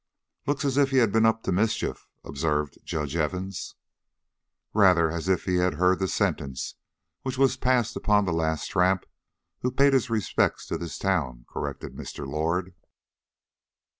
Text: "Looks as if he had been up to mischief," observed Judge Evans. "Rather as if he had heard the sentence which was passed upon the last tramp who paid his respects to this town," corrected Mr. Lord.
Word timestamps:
"Looks 0.47 0.65
as 0.65 0.77
if 0.77 0.89
he 0.89 0.97
had 0.97 1.11
been 1.11 1.27
up 1.27 1.43
to 1.43 1.51
mischief," 1.51 2.07
observed 2.23 2.79
Judge 2.83 3.15
Evans. 3.15 3.75
"Rather 4.73 5.11
as 5.11 5.29
if 5.29 5.45
he 5.45 5.57
had 5.57 5.75
heard 5.75 5.99
the 5.99 6.07
sentence 6.07 6.73
which 7.21 7.37
was 7.37 7.55
passed 7.55 7.95
upon 7.95 8.25
the 8.25 8.33
last 8.33 8.71
tramp 8.71 9.05
who 9.61 9.69
paid 9.71 9.93
his 9.93 10.09
respects 10.09 10.65
to 10.65 10.77
this 10.79 10.97
town," 10.97 11.45
corrected 11.47 11.93
Mr. 11.93 12.25
Lord. 12.25 12.73